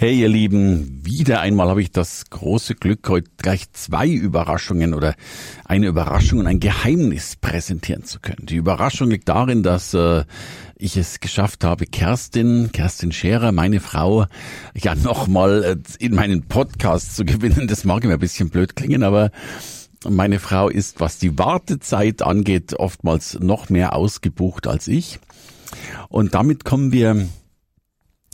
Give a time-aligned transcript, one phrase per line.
[0.00, 5.16] Hey ihr Lieben, wieder einmal habe ich das große Glück, heute gleich zwei Überraschungen oder
[5.64, 8.46] eine Überraschung und ein Geheimnis präsentieren zu können.
[8.46, 10.22] Die Überraschung liegt darin, dass äh,
[10.76, 14.26] ich es geschafft habe, Kerstin, Kerstin Scherer, meine Frau,
[14.76, 17.66] ja nochmal äh, in meinen Podcast zu gewinnen.
[17.66, 19.32] Das mag mir ein bisschen blöd klingen, aber
[20.08, 25.18] meine Frau ist, was die Wartezeit angeht, oftmals noch mehr ausgebucht als ich.
[26.08, 27.26] Und damit kommen wir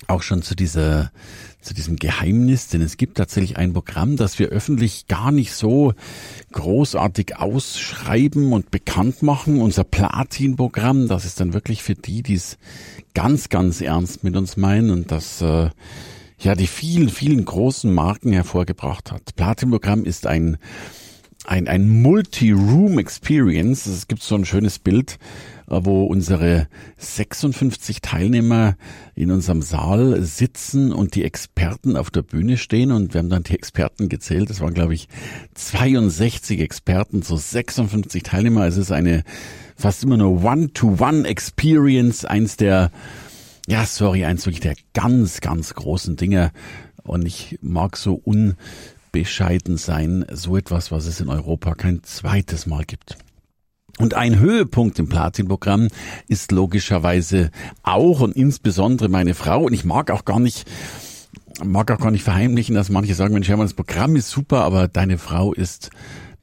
[0.08, 1.10] auch schon zu dieser
[1.64, 5.94] zu diesem Geheimnis, denn es gibt tatsächlich ein Programm, das wir öffentlich gar nicht so
[6.52, 9.62] großartig ausschreiben und bekannt machen.
[9.62, 12.58] Unser Platin-Programm, das ist dann wirklich für die, die es
[13.14, 15.70] ganz, ganz ernst mit uns meinen und das äh,
[16.38, 19.34] ja die vielen, vielen großen Marken hervorgebracht hat.
[19.34, 20.58] Platin-Programm ist ein
[21.46, 23.86] ein, ein Multi-Room-Experience.
[23.86, 25.18] Es gibt so ein schönes Bild,
[25.66, 28.76] wo unsere 56 Teilnehmer
[29.14, 33.44] in unserem Saal sitzen und die Experten auf der Bühne stehen und wir haben dann
[33.44, 34.50] die Experten gezählt.
[34.50, 35.08] Das waren, glaube ich,
[35.54, 38.66] 62 Experten so 56 Teilnehmer.
[38.66, 39.24] Es ist eine
[39.76, 42.90] fast immer nur One-to-One-Experience, eins der,
[43.66, 46.52] ja, sorry, eins wirklich der ganz, ganz großen Dinge.
[47.02, 52.84] Und ich mag so unbescheiden sein, so etwas, was es in Europa kein zweites Mal
[52.84, 53.18] gibt.
[53.98, 55.88] Und ein Höhepunkt im Platin-Programm
[56.26, 57.50] ist logischerweise
[57.82, 59.62] auch und insbesondere meine Frau.
[59.64, 60.68] Und ich mag auch gar nicht,
[61.64, 64.88] mag auch gar nicht verheimlichen, dass manche sagen, Mensch, Hermann, das Programm ist super, aber
[64.88, 65.90] deine Frau ist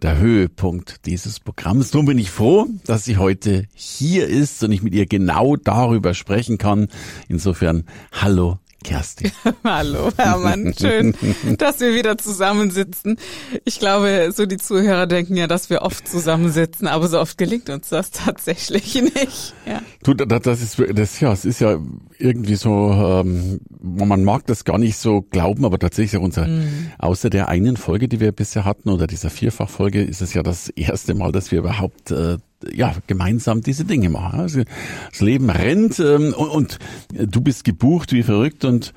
[0.01, 1.93] der Höhepunkt dieses Programms.
[1.93, 6.13] Nun bin ich froh, dass sie heute hier ist und ich mit ihr genau darüber
[6.13, 6.87] sprechen kann.
[7.27, 9.31] Insofern, hallo Kerstin.
[9.63, 10.73] Hallo, Hermann.
[10.79, 11.13] Schön,
[11.57, 13.17] dass wir wieder zusammensitzen.
[13.65, 17.69] Ich glaube, so die Zuhörer denken ja, dass wir oft zusammensitzen, aber so oft gelingt
[17.69, 19.53] uns das tatsächlich nicht.
[19.65, 19.81] Ja.
[20.03, 21.79] Du, das ist, das, ja, es ist ja
[22.17, 26.91] irgendwie so, ähm, man mag das gar nicht so glauben, aber tatsächlich auch unser, mhm.
[26.97, 30.69] außer der einen Folge, die wir bisher hatten, oder dieser Vierfachfolge, ist es ja das
[30.69, 32.37] erste Mal, dass wir überhaupt äh,
[32.73, 34.39] ja, gemeinsam diese Dinge machen.
[34.39, 34.61] Also
[35.09, 36.79] das Leben rennt ähm, und, und
[37.11, 38.93] du bist gebucht wie verrückt und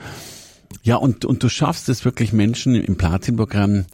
[0.82, 3.86] ja, und, und du schaffst es wirklich Menschen im Platin-Programm,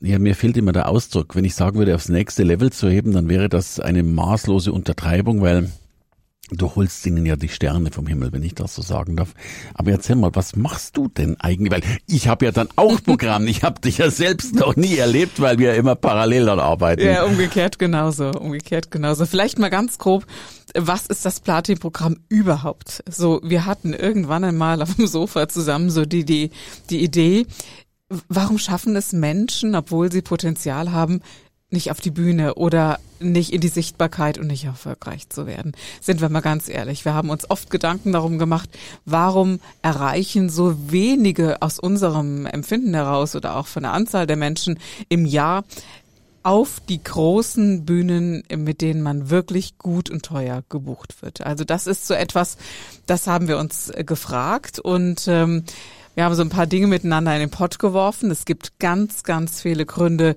[0.00, 1.34] ja, mir fehlt immer der Ausdruck.
[1.34, 5.42] Wenn ich sagen würde, aufs nächste Level zu heben, dann wäre das eine maßlose Untertreibung,
[5.42, 5.70] weil
[6.50, 9.34] Du holst ihnen ja die Sterne vom Himmel, wenn ich das so sagen darf.
[9.74, 11.72] Aber erzähl mal, was machst du denn eigentlich?
[11.72, 13.46] Weil ich habe ja dann auch Programm.
[13.46, 17.04] Ich habe dich ja selbst noch nie erlebt, weil wir immer parallel dort arbeiten.
[17.06, 18.30] Ja, umgekehrt genauso.
[18.30, 19.26] Umgekehrt genauso.
[19.26, 20.26] Vielleicht mal ganz grob,
[20.74, 23.02] was ist das Platin-Programm überhaupt?
[23.08, 26.50] So, wir hatten irgendwann einmal auf dem Sofa zusammen so die, die,
[26.90, 27.46] die Idee,
[28.28, 31.20] warum schaffen es Menschen, obwohl sie Potenzial haben,
[31.70, 35.72] nicht auf die Bühne oder nicht in die Sichtbarkeit und nicht erfolgreich zu werden.
[36.00, 37.04] Sind wir mal ganz ehrlich.
[37.04, 38.70] Wir haben uns oft Gedanken darum gemacht,
[39.04, 44.78] warum erreichen so wenige aus unserem Empfinden heraus oder auch von der Anzahl der Menschen
[45.10, 45.64] im Jahr
[46.42, 51.42] auf die großen Bühnen, mit denen man wirklich gut und teuer gebucht wird.
[51.42, 52.56] Also das ist so etwas,
[53.04, 55.64] das haben wir uns gefragt und ähm,
[56.14, 58.30] wir haben so ein paar Dinge miteinander in den Pott geworfen.
[58.30, 60.36] Es gibt ganz, ganz viele Gründe,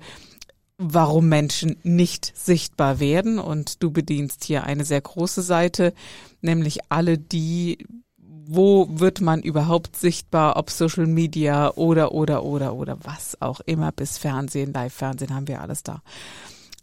[0.81, 3.39] warum Menschen nicht sichtbar werden.
[3.39, 5.93] Und du bedienst hier eine sehr große Seite,
[6.41, 7.85] nämlich alle die,
[8.17, 13.91] wo wird man überhaupt sichtbar, ob Social Media oder, oder, oder, oder was auch immer,
[13.91, 16.01] bis Fernsehen, Live-Fernsehen haben wir alles da.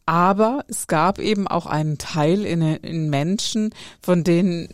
[0.06, 4.68] Aber es gab eben auch einen Teil in, in Menschen, von denen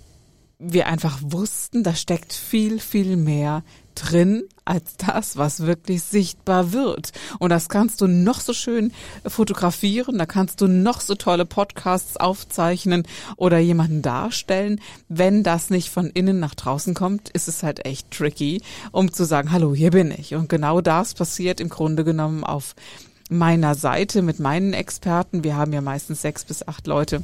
[0.58, 7.12] wir einfach wussten, da steckt viel, viel mehr drin als das, was wirklich sichtbar wird.
[7.38, 8.92] Und das kannst du noch so schön
[9.26, 13.06] fotografieren, da kannst du noch so tolle Podcasts aufzeichnen
[13.36, 14.80] oder jemanden darstellen.
[15.08, 18.62] Wenn das nicht von innen nach draußen kommt, ist es halt echt tricky,
[18.92, 20.34] um zu sagen, hallo, hier bin ich.
[20.34, 22.74] Und genau das passiert im Grunde genommen auf
[23.30, 25.44] meiner Seite mit meinen Experten.
[25.44, 27.22] Wir haben ja meistens sechs bis acht Leute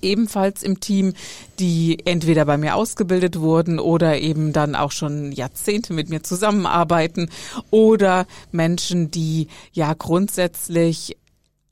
[0.00, 1.14] ebenfalls im Team,
[1.58, 7.30] die entweder bei mir ausgebildet wurden oder eben dann auch schon Jahrzehnte mit mir zusammenarbeiten
[7.70, 11.16] oder Menschen, die ja grundsätzlich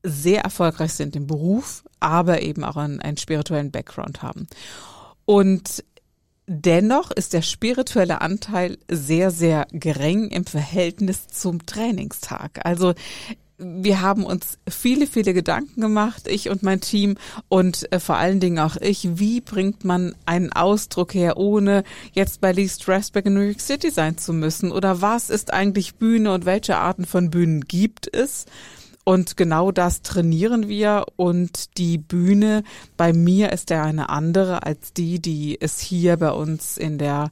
[0.02, 4.46] sehr erfolgreich sind im Beruf, aber eben auch einen, einen spirituellen Background haben.
[5.25, 5.84] Und
[6.52, 12.67] Dennoch ist der spirituelle Anteil sehr, sehr gering im Verhältnis zum Trainingstag.
[12.67, 12.94] Also
[13.61, 17.17] wir haben uns viele, viele Gedanken gemacht, ich und mein Team
[17.49, 22.41] und äh, vor allen Dingen auch ich, wie bringt man einen Ausdruck her, ohne jetzt
[22.41, 24.73] bei Lee Strasberg in New York City sein zu müssen?
[24.73, 28.47] Oder was ist eigentlich Bühne und welche Arten von Bühnen gibt es?
[29.05, 31.06] Und genau das trainieren wir.
[31.17, 32.63] Und die Bühne
[32.97, 37.31] bei mir ist ja eine andere als die, die es hier bei uns in der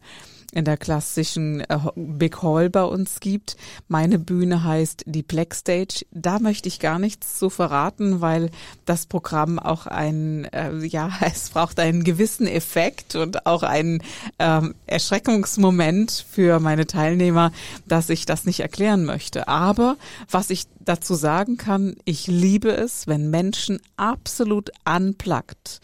[0.52, 3.56] in der klassischen äh, Big Hall bei uns gibt.
[3.86, 6.06] Meine Bühne heißt die Black Stage.
[6.10, 8.50] Da möchte ich gar nichts zu verraten, weil
[8.86, 14.02] das Programm auch ein, äh, ja, es braucht einen gewissen Effekt und auch einen
[14.38, 17.52] ähm, Erschreckungsmoment für meine Teilnehmer,
[17.86, 19.48] dass ich das nicht erklären möchte.
[19.48, 19.96] Aber
[20.30, 25.80] was ich dazu sagen kann, ich liebe es, wenn Menschen absolut unplugged,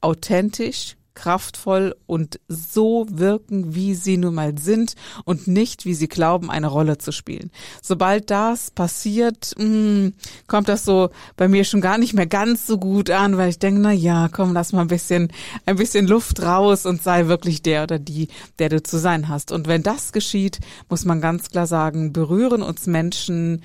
[0.00, 4.94] authentisch, kraftvoll und so wirken, wie sie nun mal sind
[5.24, 7.50] und nicht, wie sie glauben, eine Rolle zu spielen.
[7.82, 10.12] Sobald das passiert, mh, hm,
[10.46, 13.58] kommt das so bei mir schon gar nicht mehr ganz so gut an, weil ich
[13.58, 15.32] denke, na ja, komm, lass mal ein bisschen,
[15.66, 18.28] ein bisschen Luft raus und sei wirklich der oder die,
[18.58, 19.52] der du zu sein hast.
[19.52, 23.62] Und wenn das geschieht, muss man ganz klar sagen, berühren uns Menschen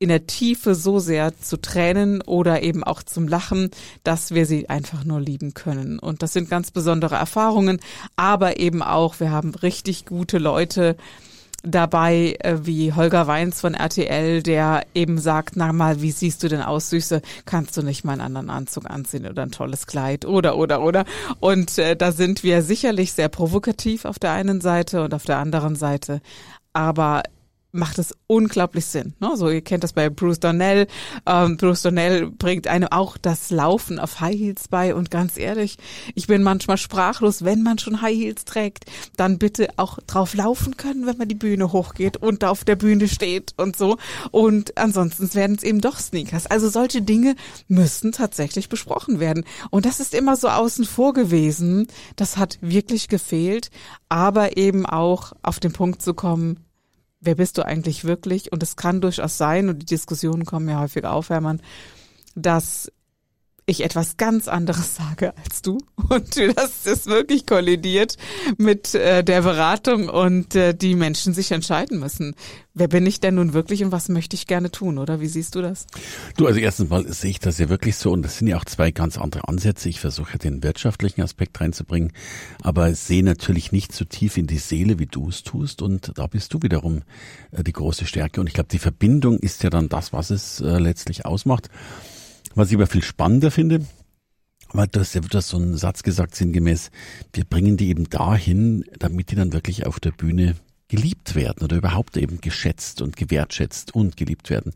[0.00, 3.70] in der Tiefe so sehr zu Tränen oder eben auch zum Lachen,
[4.02, 5.98] dass wir sie einfach nur lieben können.
[5.98, 7.80] Und das sind ganz besondere Erfahrungen,
[8.16, 10.96] aber eben auch, wir haben richtig gute Leute
[11.62, 16.48] dabei, äh, wie Holger Weins von RTL, der eben sagt, na mal, wie siehst du
[16.48, 17.20] denn aus, Süße?
[17.44, 21.04] Kannst du nicht mal einen anderen Anzug anziehen oder ein tolles Kleid oder, oder, oder?
[21.40, 25.36] Und äh, da sind wir sicherlich sehr provokativ auf der einen Seite und auf der
[25.36, 26.22] anderen Seite
[26.72, 27.22] aber
[27.72, 29.14] macht es unglaublich Sinn.
[29.20, 29.36] Ne?
[29.36, 30.86] So, ihr kennt das bei Bruce Donnell.
[31.26, 35.76] Ähm, Bruce Donnell bringt einem auch das Laufen auf High Heels bei und ganz ehrlich,
[36.14, 38.86] ich bin manchmal sprachlos, wenn man schon High Heels trägt,
[39.16, 43.08] dann bitte auch drauf laufen können, wenn man die Bühne hochgeht und auf der Bühne
[43.08, 43.96] steht und so.
[44.30, 46.46] Und ansonsten werden es eben doch Sneakers.
[46.46, 47.36] Also solche Dinge
[47.68, 49.44] müssen tatsächlich besprochen werden.
[49.70, 51.86] Und das ist immer so außen vor gewesen.
[52.16, 53.70] Das hat wirklich gefehlt,
[54.08, 56.64] aber eben auch auf den Punkt zu kommen,
[57.20, 58.52] wer bist du eigentlich wirklich?
[58.52, 61.60] Und es kann durchaus sein, und die Diskussionen kommen ja häufig auf, Hermann,
[62.34, 62.90] dass
[63.70, 65.78] ich etwas ganz anderes sage als du
[66.08, 68.16] und das ist wirklich kollidiert
[68.58, 72.34] mit äh, der Beratung und äh, die Menschen sich entscheiden müssen.
[72.72, 75.20] Wer bin ich denn nun wirklich und was möchte ich gerne tun, oder?
[75.20, 75.86] Wie siehst du das?
[76.36, 78.64] Du, also erstens mal sehe ich das ja wirklich so und das sind ja auch
[78.64, 79.88] zwei ganz andere Ansätze.
[79.88, 82.12] Ich versuche den wirtschaftlichen Aspekt reinzubringen,
[82.62, 86.26] aber sehe natürlich nicht so tief in die Seele, wie du es tust und da
[86.28, 87.02] bist du wiederum
[87.50, 90.60] äh, die große Stärke und ich glaube, die Verbindung ist ja dann das, was es
[90.60, 91.68] äh, letztlich ausmacht.
[92.54, 93.86] Was ich aber viel spannender finde,
[94.72, 96.90] weil du hast ja wieder so einen Satz gesagt, sinngemäß,
[97.32, 100.56] wir bringen die eben dahin, damit die dann wirklich auf der Bühne
[100.88, 104.72] geliebt werden oder überhaupt eben geschätzt und gewertschätzt und geliebt werden.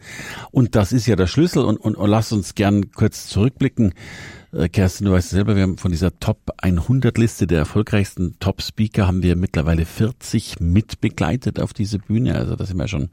[0.53, 3.95] Und das ist ja der Schlüssel und, und, und lass uns gern kurz zurückblicken.
[4.55, 8.63] Äh, Kerstin, du weißt selber, wir haben von dieser Top 100 Liste der erfolgreichsten Top
[8.63, 12.37] Speaker haben wir mittlerweile 40 mitbegleitet auf diese Bühne.
[12.37, 13.09] Also da sind wir schon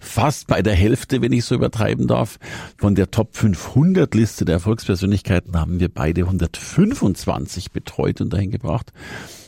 [0.00, 2.38] fast bei der Hälfte, wenn ich so übertreiben darf.
[2.76, 8.92] Von der Top 500 Liste der Erfolgspersönlichkeiten haben wir beide 125 betreut und dahin gebracht.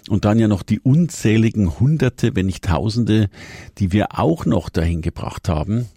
[0.09, 3.29] Und dann ja noch die unzähligen Hunderte, wenn nicht Tausende,
[3.79, 5.89] die wir auch noch dahin gebracht haben.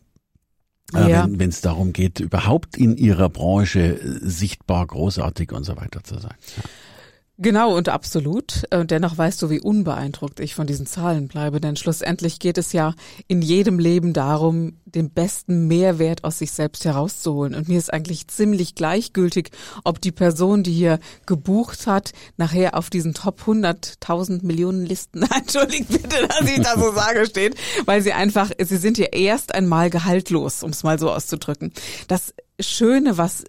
[0.93, 1.27] Äh, ja.
[1.29, 6.17] wenn es darum geht, überhaupt in ihrer Branche äh, sichtbar, großartig und so weiter zu
[6.19, 6.35] sein.
[6.55, 6.63] Ja.
[7.39, 8.63] Genau und absolut.
[8.73, 12.57] Und äh, dennoch weißt du, wie unbeeindruckt ich von diesen Zahlen bleibe, denn schlussendlich geht
[12.57, 12.95] es ja
[13.27, 17.53] in jedem Leben darum, den besten Mehrwert aus sich selbst herauszuholen.
[17.53, 19.51] Und mir ist eigentlich ziemlich gleichgültig,
[19.83, 25.89] ob die Person, die hier gebucht hat, nachher auf diesen Top 100.000 Millionen Listen, entschuldigt
[25.89, 29.91] bitte, dass ich das so sage, steht, weil sie einfach, sie sind ja erst einmal
[29.91, 31.71] gehaltlos, um es mal so auszudrücken.
[32.07, 33.43] Das Schöne, was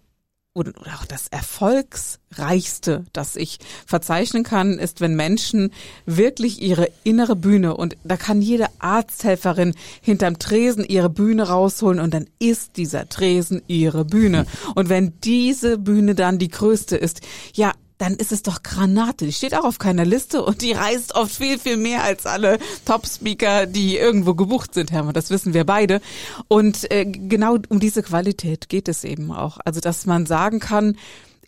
[0.59, 5.73] oder auch das Erfolgsreichste, das ich verzeichnen kann, ist, wenn Menschen
[6.07, 12.13] wirklich ihre innere Bühne und da kann jede Arzthelferin hinterm Tresen ihre Bühne rausholen und
[12.13, 14.47] dann ist dieser Tresen ihre Bühne.
[14.75, 17.21] Und wenn diese Bühne dann die größte ist,
[17.55, 19.27] ja, dann ist es doch Granate.
[19.27, 22.59] Die steht auch auf keiner Liste und die reist oft viel, viel mehr als alle
[22.85, 25.15] Top-Speaker, die irgendwo gebucht sind, Hermann.
[25.15, 26.01] Das wissen wir beide.
[26.47, 29.59] Und äh, genau um diese Qualität geht es eben auch.
[29.65, 30.97] Also, dass man sagen kann,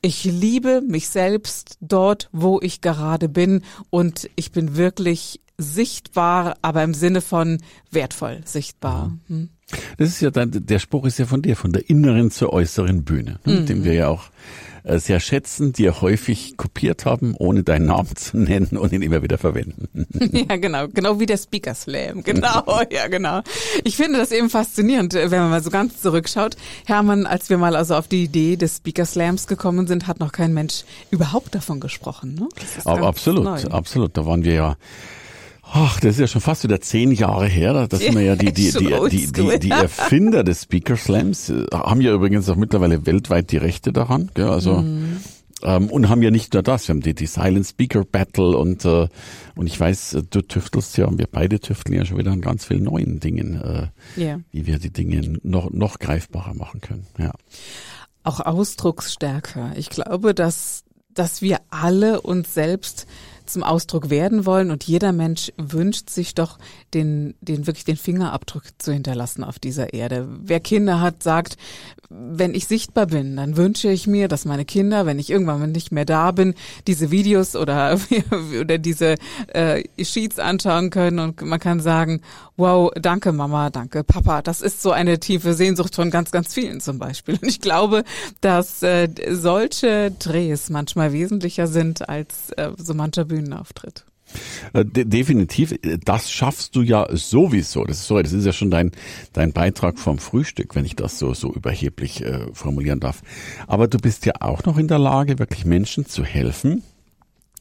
[0.02, 6.82] ich liebe mich selbst dort, wo ich gerade bin und ich bin wirklich sichtbar, aber
[6.82, 7.58] im Sinne von
[7.90, 9.16] wertvoll sichtbar.
[9.28, 9.50] Hm.
[9.98, 13.04] Das ist ja dann, der Spruch ist ja von dir, von der inneren zur äußeren
[13.04, 13.66] Bühne, ne, mhm.
[13.66, 14.30] den wir ja auch
[14.82, 19.22] äh, sehr schätzen, dir häufig kopiert haben, ohne deinen Namen zu nennen und ihn immer
[19.22, 19.88] wieder verwenden.
[20.32, 22.22] Ja, genau, genau wie der Speaker Slam.
[22.30, 23.40] Genau, ja, genau.
[23.84, 26.56] Ich finde das eben faszinierend, äh, wenn man mal so ganz zurückschaut.
[26.86, 30.32] Hermann, als wir mal also auf die Idee des Speaker Slams gekommen sind, hat noch
[30.32, 32.34] kein Mensch überhaupt davon gesprochen.
[32.34, 32.48] Ne?
[32.84, 33.62] Absolut, neu.
[33.70, 34.16] absolut.
[34.16, 34.76] Da waren wir ja
[35.72, 37.86] Ach, das ist ja schon fast wieder zehn Jahre her.
[37.86, 42.12] Das sind wir ja die, die, die, die, Erfinder des Speaker Slams, äh, haben ja
[42.12, 44.30] übrigens auch mittlerweile weltweit die Rechte daran.
[44.34, 44.48] Gell?
[44.48, 45.20] Also mm.
[45.62, 48.84] ähm, und haben ja nicht nur das, wir haben die, die Silent Speaker Battle und
[48.84, 49.06] äh,
[49.54, 52.40] und ich weiß, äh, du tüftelst ja, und wir beide tüfteln ja schon wieder an
[52.40, 54.40] ganz vielen neuen Dingen, äh, yeah.
[54.50, 57.06] wie wir die Dinge noch noch greifbarer machen können.
[57.16, 57.32] Ja.
[58.24, 59.72] Auch Ausdrucksstärker.
[59.76, 60.82] Ich glaube, dass
[61.14, 63.06] dass wir alle uns selbst
[63.52, 66.58] zum Ausdruck werden wollen und jeder Mensch wünscht sich doch
[66.94, 70.28] den, den wirklich den Fingerabdruck zu hinterlassen auf dieser Erde.
[70.42, 71.56] Wer Kinder hat, sagt,
[72.08, 75.92] wenn ich sichtbar bin, dann wünsche ich mir, dass meine Kinder, wenn ich irgendwann nicht
[75.92, 76.54] mehr da bin,
[76.88, 77.98] diese Videos oder
[78.60, 79.14] oder diese
[79.48, 82.20] äh, Sheets anschauen können und man kann sagen,
[82.60, 84.42] wow, danke Mama, danke Papa.
[84.42, 87.38] Das ist so eine tiefe Sehnsucht von ganz, ganz vielen zum Beispiel.
[87.40, 88.04] Und ich glaube,
[88.40, 94.04] dass äh, solche Drehs manchmal wesentlicher sind als äh, so mancher Bühnenauftritt.
[94.74, 95.74] Äh, de definitiv,
[96.04, 97.84] das schaffst du ja sowieso.
[97.84, 98.92] Das ist so, das ist ja schon dein
[99.32, 103.22] dein Beitrag vom Frühstück, wenn ich das so so überheblich äh, formulieren darf.
[103.66, 106.82] Aber du bist ja auch noch in der Lage, wirklich Menschen zu helfen,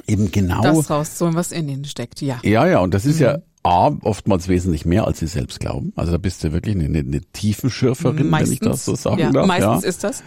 [0.08, 2.22] eben genau das rauszuholen, was in ihnen steckt.
[2.22, 2.40] Ja.
[2.44, 3.24] Ja, ja, und das ist mhm.
[3.24, 5.92] ja A, oftmals wesentlich mehr, als sie selbst glauben.
[5.96, 9.20] Also da bist du wirklich eine, eine, eine Tiefenschürferin, meistens, wenn ich das so sagen
[9.20, 9.48] ja, darf.
[9.48, 9.90] Meistens ja.
[9.90, 10.24] ist das.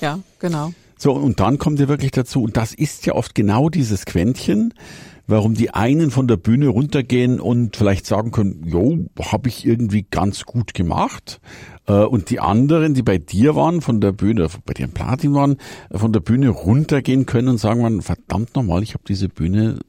[0.00, 0.72] Ja, genau.
[0.98, 4.72] So, und dann kommt ihr wirklich dazu, und das ist ja oft genau dieses Quäntchen,
[5.26, 10.06] warum die einen von der Bühne runtergehen und vielleicht sagen können, jo, habe ich irgendwie
[10.08, 11.40] ganz gut gemacht.
[11.86, 15.34] Äh, und die anderen, die bei dir waren, von der Bühne, bei dir im Platin
[15.34, 15.56] waren,
[15.90, 19.80] von der Bühne runtergehen können und sagen, man, verdammt nochmal, ich habe diese Bühne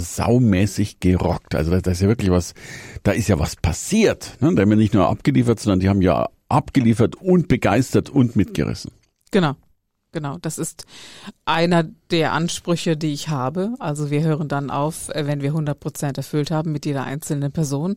[0.00, 1.54] saumäßig gerockt.
[1.54, 2.54] Also da ist ja wirklich was,
[3.02, 4.36] da ist ja was passiert.
[4.40, 4.54] Ne?
[4.54, 8.92] Da haben wir nicht nur abgeliefert, sondern die haben ja abgeliefert und begeistert und mitgerissen.
[9.30, 9.56] Genau.
[10.12, 10.86] Genau, das ist
[11.44, 13.74] einer der Ansprüche, die ich habe.
[13.80, 17.96] Also wir hören dann auf, wenn wir 100 Prozent erfüllt haben mit jeder einzelnen Person.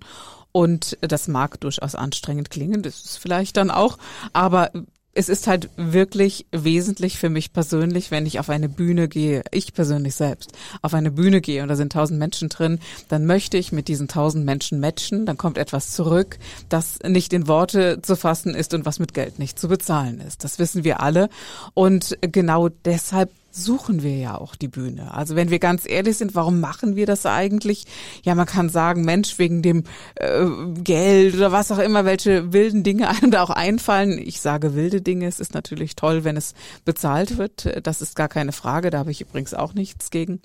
[0.52, 3.98] Und das mag durchaus anstrengend klingen, das ist vielleicht dann auch,
[4.34, 4.72] aber
[5.20, 9.74] es ist halt wirklich wesentlich für mich persönlich, wenn ich auf eine Bühne gehe, ich
[9.74, 13.74] persönlich selbst, auf eine Bühne gehe und da sind tausend Menschen drin, dann möchte ich
[13.74, 18.56] mit diesen tausend Menschen matchen, dann kommt etwas zurück, das nicht in Worte zu fassen
[18.56, 20.46] ist und was mit Geld nicht zu bezahlen ist.
[20.46, 21.28] Das wissen wir alle
[21.74, 25.14] und genau deshalb suchen wir ja auch die Bühne.
[25.14, 27.86] Also wenn wir ganz ehrlich sind, warum machen wir das eigentlich?
[28.24, 29.84] Ja, man kann sagen, Mensch, wegen dem
[30.16, 30.46] äh,
[30.84, 34.20] Geld oder was auch immer, welche wilden Dinge einem da auch einfallen.
[34.20, 36.54] Ich sage wilde Dinge, es ist natürlich toll, wenn es
[36.86, 37.80] bezahlt wird.
[37.84, 40.42] Das ist gar keine Frage, da habe ich übrigens auch nichts gegen.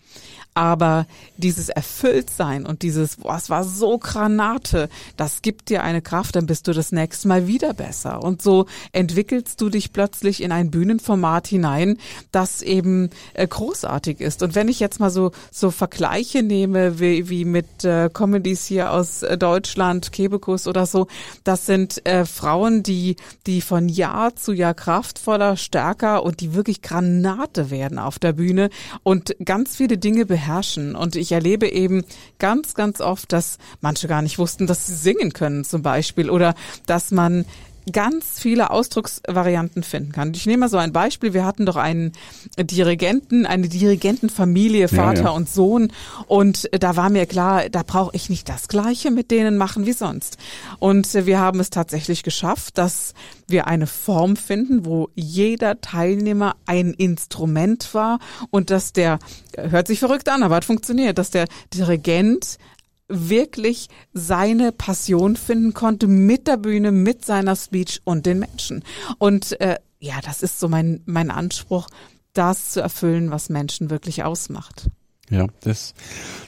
[0.55, 1.07] Aber
[1.37, 6.47] dieses Erfülltsein und dieses, boah, es war so Granate, das gibt dir eine Kraft, dann
[6.47, 8.23] bist du das nächste Mal wieder besser.
[8.23, 11.99] Und so entwickelst du dich plötzlich in ein Bühnenformat hinein,
[12.31, 12.94] das eben
[13.35, 14.43] äh, großartig ist.
[14.43, 18.91] Und wenn ich jetzt mal so, so Vergleiche nehme, wie, wie mit äh, Comedies hier
[18.93, 21.07] aus äh, Deutschland, Kebekus oder so,
[21.45, 26.83] das sind äh, Frauen, die, die von Jahr zu Jahr kraftvoller, stärker und die wirklich
[26.83, 28.71] Granate werden auf der Bühne
[29.03, 30.95] und ganz viele Dinge beherrschen.
[30.95, 32.05] Und ich erlebe eben
[32.39, 36.55] ganz, ganz oft, dass manche gar nicht wussten, dass sie singen können zum Beispiel oder
[36.87, 37.45] dass man
[37.93, 40.33] ganz viele Ausdrucksvarianten finden kann.
[40.35, 41.35] Ich nehme mal so ein Beispiel.
[41.35, 42.13] Wir hatten doch einen
[42.59, 45.31] Dirigenten, eine Dirigentenfamilie, Vater ja, ja.
[45.31, 45.93] und Sohn.
[46.27, 49.93] Und da war mir klar, da brauche ich nicht das Gleiche mit denen machen wie
[49.93, 50.39] sonst.
[50.79, 53.15] Und wir haben es tatsächlich geschafft, dass
[53.47, 58.19] wir eine Form finden, wo jeder Teilnehmer ein Instrument war
[58.51, 59.19] und dass der,
[59.57, 62.59] hört sich verrückt an, aber hat funktioniert, dass der Dirigent
[63.09, 68.83] wirklich seine Passion finden konnte mit der Bühne, mit seiner Speech und den Menschen.
[69.19, 71.89] Und äh, ja, das ist so mein, mein Anspruch,
[72.33, 74.89] das zu erfüllen, was Menschen wirklich ausmacht.
[75.31, 75.95] Ja, das,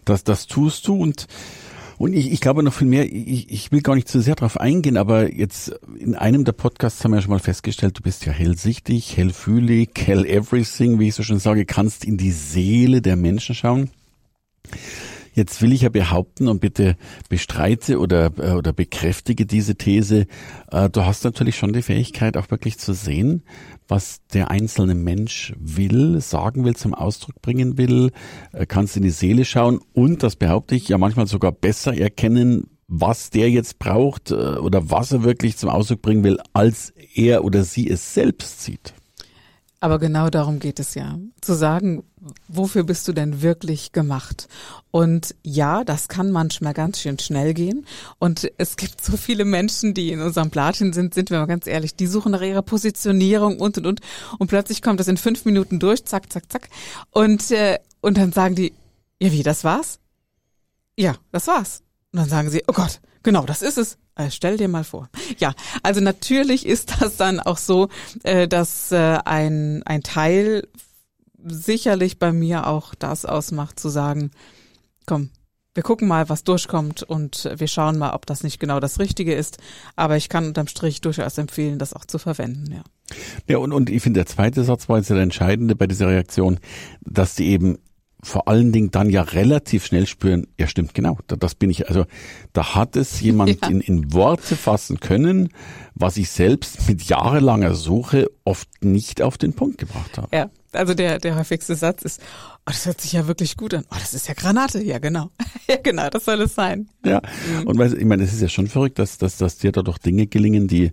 [0.04, 1.26] das, das tust du und
[1.98, 4.60] und ich, ich glaube noch viel mehr, ich, ich will gar nicht zu sehr darauf
[4.60, 8.26] eingehen, aber jetzt in einem der Podcasts haben wir ja schon mal festgestellt, du bist
[8.26, 13.16] ja hellsichtig, hellfühlig, hell everything, wie ich so schon sage, kannst in die Seele der
[13.16, 13.90] Menschen schauen.
[15.37, 16.97] Jetzt will ich ja behaupten und bitte
[17.28, 20.26] bestreite oder, äh, oder bekräftige diese These,
[20.73, 23.43] äh, du hast natürlich schon die Fähigkeit auch wirklich zu sehen,
[23.87, 28.12] was der einzelne Mensch will, sagen will, zum Ausdruck bringen will,
[28.52, 32.71] äh, kannst in die Seele schauen und, das behaupte ich, ja manchmal sogar besser erkennen,
[32.88, 37.64] was der jetzt braucht oder was er wirklich zum Ausdruck bringen will, als er oder
[37.64, 38.95] sie es selbst sieht.
[39.78, 41.18] Aber genau darum geht es ja.
[41.42, 42.02] Zu sagen,
[42.49, 44.49] wofür bist du denn wirklich gemacht?
[44.90, 47.87] Und ja, das kann manchmal ganz schön schnell gehen.
[48.18, 51.66] Und es gibt so viele Menschen, die in unserem Platin sind, sind wir mal ganz
[51.66, 54.00] ehrlich, die suchen nach ihrer Positionierung und und und.
[54.38, 56.71] Und plötzlich kommt das in fünf Minuten durch, zack, zack, zack.
[57.11, 58.73] Und, äh, und dann sagen die,
[59.21, 59.99] ja wie, das war's?
[60.97, 61.83] Ja, das war's.
[62.12, 63.99] Und dann sagen sie, oh Gott, genau, das ist es.
[64.14, 65.11] Äh, stell dir mal vor.
[65.38, 65.52] Ja,
[65.83, 67.88] also natürlich ist das dann auch so,
[68.23, 70.66] äh, dass äh, ein, ein Teil
[71.45, 74.30] sicherlich bei mir auch das ausmacht, zu sagen,
[75.06, 75.30] komm,
[75.75, 79.35] wir gucken mal, was durchkommt und wir schauen mal, ob das nicht genau das Richtige
[79.35, 79.59] ist.
[79.95, 82.83] Aber ich kann unterm Strich durchaus empfehlen, das auch zu verwenden, ja.
[83.47, 86.59] Ja, und, und ich finde, der zweite Satz war jetzt der entscheidende bei dieser Reaktion,
[87.02, 87.78] dass die eben
[88.26, 91.88] vor allen Dingen dann ja relativ schnell spüren, ja stimmt, genau, das bin ich.
[91.88, 92.06] Also
[92.52, 93.68] da hat es jemand ja.
[93.68, 95.50] in, in Worte fassen können,
[95.95, 100.28] was ich selbst mit jahrelanger Suche oft nicht auf den Punkt gebracht habe.
[100.37, 103.85] Ja, also der, der häufigste Satz ist, oh, das hört sich ja wirklich gut an.
[103.92, 104.83] Oh, das ist ja Granate.
[104.83, 105.30] Ja, genau.
[105.68, 106.88] ja, genau, das soll es sein.
[107.04, 107.23] Ja,
[107.61, 107.68] mhm.
[107.68, 110.26] und ich meine, es ist ja schon verrückt, dass, dass, dass dir da doch Dinge
[110.26, 110.90] gelingen, die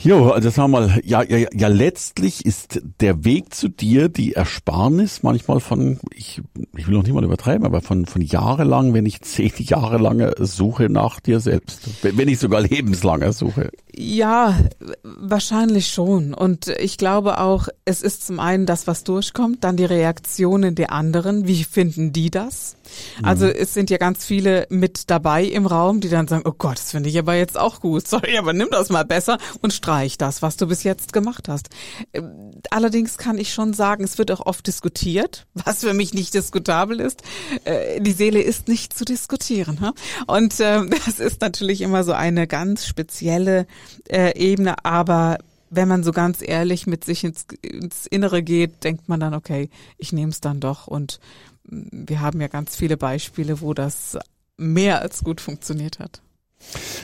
[0.00, 4.34] Jo, also sagen wir mal, ja, ja, ja, letztlich ist der Weg zu dir die
[4.34, 6.40] Ersparnis manchmal von, ich,
[6.76, 10.34] ich will noch nicht mal übertreiben, aber von, von jahrelang, wenn ich zehn Jahre lange
[10.38, 13.70] Suche nach dir selbst, wenn ich sogar lebenslanger Suche.
[14.00, 14.56] Ja,
[15.02, 16.32] wahrscheinlich schon.
[16.32, 20.92] Und ich glaube auch, es ist zum einen das, was durchkommt, dann die Reaktionen der
[20.92, 21.48] anderen.
[21.48, 22.76] Wie finden die das?
[23.24, 23.54] Also mhm.
[23.58, 26.92] es sind ja ganz viele mit dabei im Raum, die dann sagen, oh Gott, das
[26.92, 28.06] finde ich aber jetzt auch gut.
[28.08, 31.70] Sorry, aber nimm das mal besser und streich das, was du bis jetzt gemacht hast.
[32.12, 36.34] Ähm, allerdings kann ich schon sagen, es wird auch oft diskutiert, was für mich nicht
[36.34, 37.22] diskutabel ist.
[37.64, 39.92] Äh, die Seele ist nicht zu diskutieren.
[40.26, 43.66] Und ähm, das ist natürlich immer so eine ganz spezielle
[44.10, 45.38] äh, Ebene, aber
[45.70, 49.70] wenn man so ganz ehrlich mit sich ins, ins Innere geht, denkt man dann, okay,
[49.96, 50.86] ich nehme es dann doch.
[50.86, 51.18] Und
[51.64, 54.18] mm, wir haben ja ganz viele Beispiele, wo das
[54.58, 56.20] mehr als gut funktioniert hat.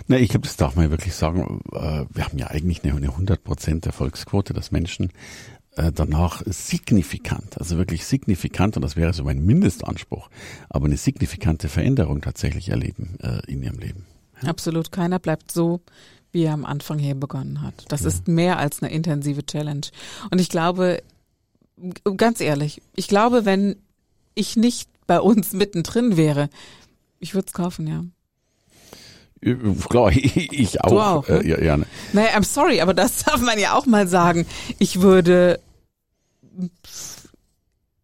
[0.09, 1.61] Na, ich glaube, das darf man ja wirklich sagen.
[1.73, 5.11] Äh, wir haben ja eigentlich eine 100% Erfolgsquote, dass Menschen
[5.77, 10.29] äh, danach signifikant, also wirklich signifikant, und das wäre so mein Mindestanspruch,
[10.69, 14.07] aber eine signifikante Veränderung tatsächlich erleben äh, in ihrem Leben.
[14.43, 14.51] Ja?
[14.51, 15.81] Absolut, keiner bleibt so,
[16.33, 17.87] wie er am Anfang hier begonnen hat.
[17.89, 18.09] Das ja.
[18.09, 19.87] ist mehr als eine intensive Challenge.
[20.31, 21.03] Und ich glaube,
[22.17, 23.77] ganz ehrlich, ich glaube, wenn
[24.35, 26.51] ich nicht bei uns mittendrin wäre,
[27.19, 28.05] ich würde es kaufen, ja.
[29.89, 30.91] Klar, ich auch.
[30.91, 31.41] Du auch ne?
[31.41, 31.87] äh, ja, ja, ne.
[32.13, 34.47] Naja, I'm sorry, aber das darf man ja auch mal sagen.
[34.79, 35.61] Ich würde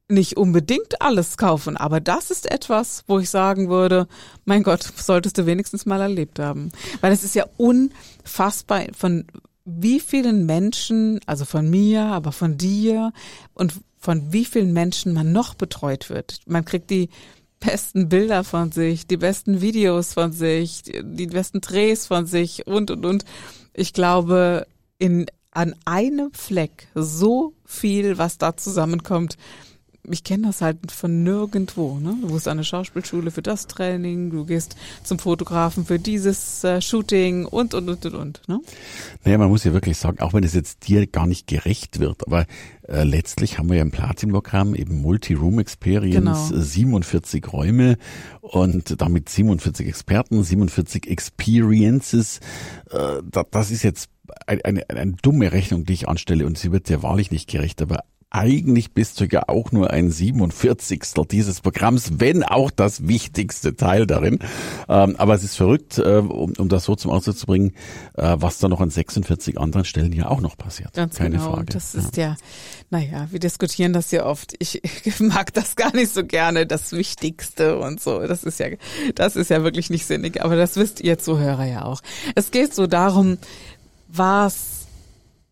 [0.09, 4.09] nicht unbedingt alles kaufen, aber das ist etwas, wo ich sagen würde,
[4.45, 6.73] mein Gott, solltest du wenigstens mal erlebt haben.
[7.01, 9.27] Weil es ist ja unfassbar, von
[9.65, 13.13] wie vielen Menschen, also von mir, aber von dir
[13.55, 16.41] und von wie vielen Menschen man noch betreut wird.
[16.47, 17.11] Man kriegt die
[17.61, 22.91] besten Bilder von sich, die besten Videos von sich, die besten Drehs von sich und,
[22.91, 23.25] und, und.
[23.75, 24.67] Ich glaube,
[24.99, 29.37] in, an einem Fleck so viel, was da zusammenkommt,
[30.09, 31.99] ich kenne das halt von nirgendwo.
[31.99, 32.17] Ne?
[32.21, 36.81] Du gehst an eine Schauspielschule für das Training, du gehst zum Fotografen für dieses äh,
[36.81, 38.49] Shooting und, und, und, und, und.
[38.49, 38.61] Ne?
[39.25, 42.27] Naja, man muss ja wirklich sagen, auch wenn es jetzt dir gar nicht gerecht wird,
[42.27, 42.47] aber
[42.91, 46.63] äh, letztlich haben wir ja im Platin-Programm eben Multi-Room-Experience, genau.
[46.63, 47.97] 47 Räume
[48.41, 52.41] und damit 47 Experten, 47 Experiences.
[52.91, 54.11] Äh, das ist jetzt
[54.47, 57.81] eine, eine, eine dumme Rechnung, die ich anstelle und sie wird dir wahrlich nicht gerecht,
[57.81, 61.03] aber eigentlich bist du ja auch nur ein 47.
[61.29, 64.39] dieses Programms, wenn auch das wichtigste Teil darin.
[64.89, 67.73] Ähm, aber es ist verrückt, äh, um, um das so zum Ausdruck zu bringen,
[68.17, 70.93] äh, was da noch an 46 anderen Stellen ja auch noch passiert.
[70.95, 71.47] Ganz Keine genau.
[71.47, 71.61] Frage.
[71.61, 72.29] Und das ist ja.
[72.29, 72.37] ja,
[72.91, 74.55] naja, wir diskutieren das ja oft.
[74.61, 78.21] Ich, ich mag das gar nicht so gerne, das Wichtigste und so.
[78.21, 78.69] Das ist ja,
[79.17, 80.41] das ist ja wirklich nicht sinnig.
[80.41, 82.01] Aber das wisst ihr Zuhörer ja auch.
[82.37, 83.39] Es geht so darum,
[84.07, 84.87] was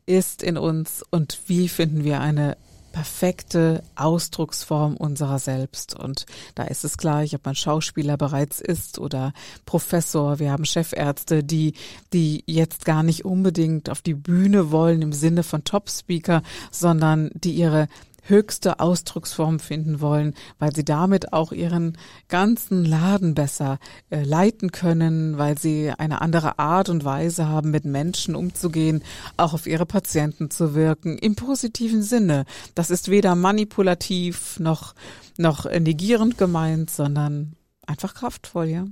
[0.06, 2.56] ist in uns und wie finden wir eine
[2.92, 5.98] perfekte Ausdrucksform unserer selbst.
[5.98, 9.32] Und da ist es gleich, ob man Schauspieler bereits ist oder
[9.66, 10.38] Professor.
[10.38, 11.74] Wir haben Chefärzte, die,
[12.12, 17.52] die jetzt gar nicht unbedingt auf die Bühne wollen im Sinne von Top-Speaker, sondern die
[17.52, 17.88] ihre
[18.28, 21.96] höchste Ausdrucksform finden wollen, weil sie damit auch ihren
[22.28, 23.78] ganzen Laden besser
[24.10, 29.02] äh, leiten können, weil sie eine andere Art und Weise haben, mit Menschen umzugehen,
[29.36, 32.44] auch auf ihre Patienten zu wirken, im positiven Sinne.
[32.74, 34.94] Das ist weder manipulativ noch,
[35.36, 38.86] noch negierend gemeint, sondern einfach kraftvoll, ja.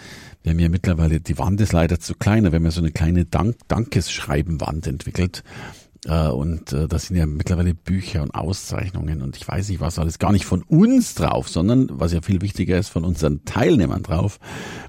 [0.42, 2.92] wir haben ja mittlerweile, die Wand ist leider zu klein, wir haben ja so eine
[2.92, 5.44] kleine Dank Dankesschreibenwand entwickelt.
[6.04, 9.98] Äh, und äh, da sind ja mittlerweile Bücher und Auszeichnungen und ich weiß nicht was
[9.98, 14.02] alles gar nicht von uns drauf, sondern was ja viel wichtiger ist, von unseren Teilnehmern
[14.02, 14.38] drauf,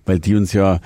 [0.06, 0.82] weil die uns ja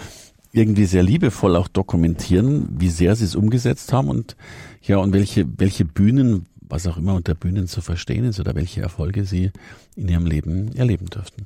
[0.51, 4.35] irgendwie sehr liebevoll auch dokumentieren, wie sehr sie es umgesetzt haben und
[4.81, 8.81] ja, und welche, welche Bühnen, was auch immer unter Bühnen zu verstehen ist oder welche
[8.81, 9.51] Erfolge sie
[9.95, 11.45] in ihrem Leben erleben dürften.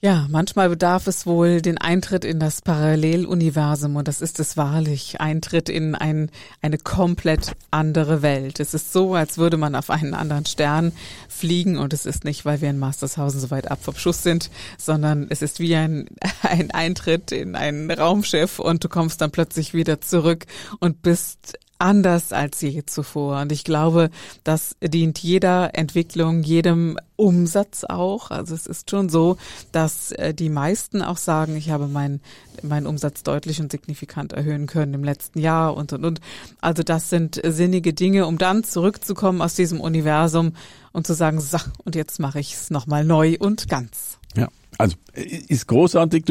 [0.00, 5.20] Ja, manchmal bedarf es wohl den Eintritt in das Paralleluniversum und das ist es wahrlich.
[5.20, 6.30] Eintritt in ein,
[6.62, 8.60] eine komplett andere Welt.
[8.60, 10.92] Es ist so, als würde man auf einen anderen Stern
[11.28, 14.50] fliegen und es ist nicht, weil wir in Mastershausen so weit ab vom Schuss sind,
[14.78, 16.06] sondern es ist wie ein,
[16.42, 20.46] ein Eintritt in ein Raumschiff und du kommst dann plötzlich wieder zurück
[20.78, 23.40] und bist anders als je zuvor.
[23.40, 24.10] Und ich glaube,
[24.44, 28.30] das dient jeder Entwicklung, jedem Umsatz auch.
[28.30, 29.36] Also es ist schon so,
[29.72, 32.20] dass äh, die meisten auch sagen, ich habe meinen
[32.62, 36.20] meinen Umsatz deutlich und signifikant erhöhen können im letzten Jahr und und und.
[36.60, 40.54] Also das sind sinnige Dinge, um dann zurückzukommen aus diesem Universum
[40.92, 44.18] und zu sagen, so, und jetzt mache ich es nochmal neu und ganz.
[44.36, 46.24] Ja, also ist großartig.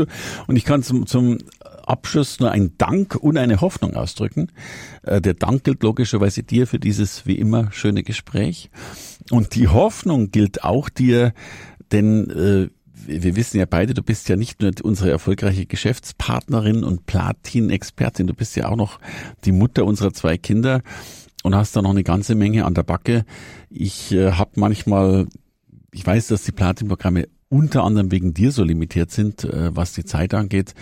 [0.48, 1.38] Und ich kann zum, zum
[1.88, 4.52] Abschluss nur einen Dank und eine Hoffnung ausdrücken.
[5.04, 8.69] Äh, der Dank gilt logischerweise dir für dieses wie immer schöne Gespräch.
[9.32, 11.34] Und die Hoffnung gilt auch dir,
[11.91, 12.69] denn äh,
[13.08, 18.34] wir wissen ja beide, du bist ja nicht nur unsere erfolgreiche Geschäftspartnerin und Platin-Expertin, du
[18.34, 19.00] bist ja auch noch
[19.45, 20.82] die Mutter unserer zwei Kinder
[21.43, 23.26] und hast da noch eine ganze Menge an der Backe.
[23.69, 25.28] Ich äh, habe manchmal,
[25.91, 30.06] ich weiß, dass die Platin-Programme unter anderem wegen dir so limitiert sind, äh, was die
[30.06, 30.73] Zeit angeht.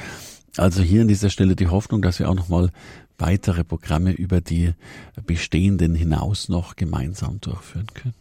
[0.57, 2.71] Also hier an dieser Stelle die Hoffnung, dass wir auch nochmal
[3.17, 4.73] weitere Programme über die
[5.25, 8.13] bestehenden hinaus noch gemeinsam durchführen können.